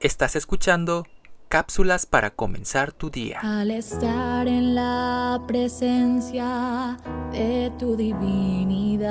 [0.00, 1.08] Estás escuchando
[1.48, 3.40] cápsulas para comenzar tu día.
[3.42, 6.96] Al estar en la presencia
[7.32, 9.08] de tu divinidad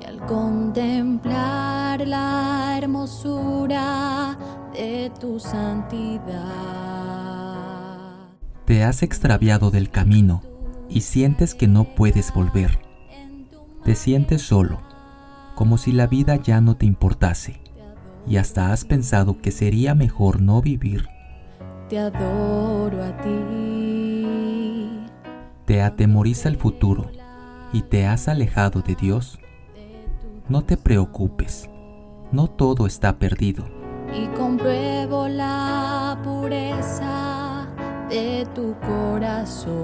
[0.00, 4.36] y al contemplar la hermosura
[4.72, 6.26] de tu santidad.
[8.64, 10.42] Te has extraviado del camino
[10.88, 12.80] y sientes que no puedes volver.
[13.84, 14.82] Te sientes solo,
[15.54, 17.67] como si la vida ya no te importase
[18.28, 21.08] y hasta has pensado que sería mejor no vivir.
[21.88, 25.06] Te adoro a ti.
[25.64, 27.10] Te atemoriza el futuro
[27.72, 29.38] y te has alejado de Dios.
[30.48, 31.68] No te preocupes,
[32.32, 33.64] no todo está perdido.
[34.14, 37.68] Y compruebo la pureza
[38.08, 39.78] de tu corazón.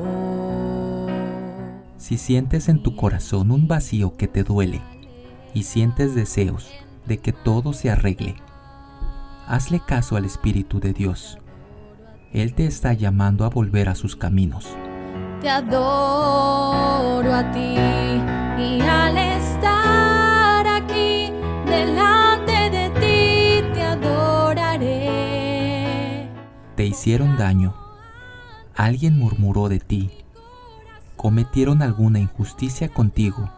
[1.97, 4.83] Si sientes en tu corazón un vacío que te duele
[5.55, 8.37] y sientes deseos de que todo se arregle.
[9.47, 11.39] Hazle caso al Espíritu de Dios.
[12.33, 14.77] Él te está llamando a volver a sus caminos.
[15.41, 17.77] Te adoro a ti
[18.63, 21.31] y al estar aquí
[21.67, 25.11] delante de ti te adoraré.
[26.75, 27.75] Te hicieron daño.
[28.75, 30.11] Alguien murmuró de ti.
[31.17, 33.51] Cometieron alguna injusticia contigo.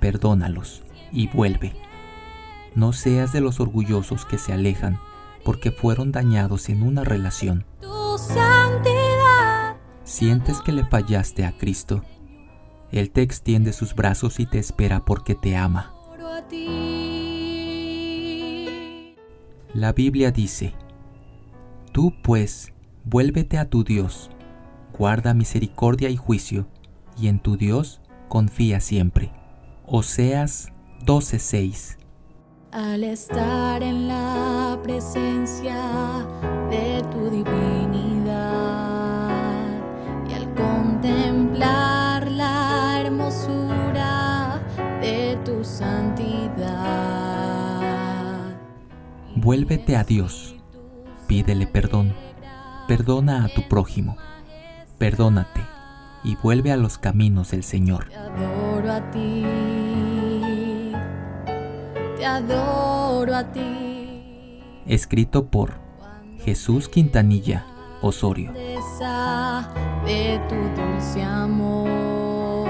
[0.00, 0.82] Perdónalos
[1.12, 1.89] y vuelve.
[2.74, 5.00] No seas de los orgullosos que se alejan
[5.44, 7.64] porque fueron dañados en una relación.
[7.80, 9.76] Tu santidad.
[10.04, 12.04] Sientes que le fallaste a Cristo.
[12.92, 15.94] Él te extiende sus brazos y te espera porque te ama.
[19.72, 20.74] La Biblia dice,
[21.92, 22.72] Tú pues,
[23.04, 24.30] vuélvete a tu Dios,
[24.96, 26.66] guarda misericordia y juicio,
[27.16, 29.32] y en tu Dios confía siempre.
[29.86, 30.72] Oseas
[31.04, 31.99] 12:6
[32.72, 35.76] al estar en la presencia
[36.70, 38.30] de tu divinidad
[40.28, 44.60] y al contemplar la hermosura
[45.00, 46.70] de tu santidad.
[49.34, 50.54] Vuélvete a Dios,
[51.26, 52.14] pídele perdón,
[52.86, 54.16] perdona a tu prójimo,
[54.98, 55.62] perdónate
[56.22, 58.10] y vuelve a los caminos del Señor.
[58.10, 59.69] Te adoro a ti
[62.20, 64.60] te adoro a ti.
[64.86, 65.72] Escrito por
[66.44, 67.64] Jesús Quintanilla
[68.02, 68.52] Osorio.
[70.04, 72.68] De tu dulce amor.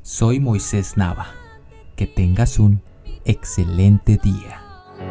[0.00, 1.26] Soy Moisés Nava.
[1.94, 2.82] Que tengas un
[3.26, 4.62] excelente día.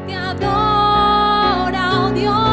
[0.07, 2.48] Te adoro, oh Dios.